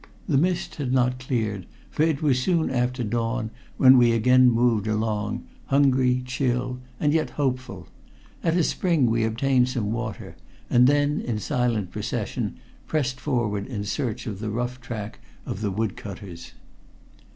[0.27, 4.87] The mist had not cleared, for it was soon after dawn when we again moved
[4.87, 7.87] along, hungry, chill, and yet hopeful.
[8.43, 10.35] At a spring we obtained some water,
[10.71, 12.55] and then, in silent procession,
[12.87, 16.53] pressed forward in search of the rough track of the woodcutters.